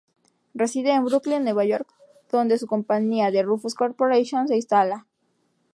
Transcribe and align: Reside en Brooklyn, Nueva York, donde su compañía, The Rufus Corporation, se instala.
Reside 0.55 0.93
en 0.95 1.05
Brooklyn, 1.05 1.43
Nueva 1.43 1.63
York, 1.63 1.87
donde 2.31 2.57
su 2.57 2.65
compañía, 2.65 3.31
The 3.31 3.43
Rufus 3.43 3.75
Corporation, 3.75 4.47
se 4.47 4.55
instala. 4.55 5.05